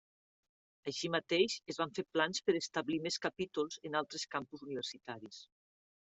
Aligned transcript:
Així 0.91 1.09
mateix 1.15 1.57
es 1.73 1.77
van 1.81 1.91
fer 1.97 2.03
plans 2.15 2.41
per 2.47 2.55
establir 2.59 2.97
més 3.03 3.17
capítols 3.25 3.77
en 3.89 3.99
altres 4.01 4.25
campus 4.37 4.65
universitaris. 4.69 5.43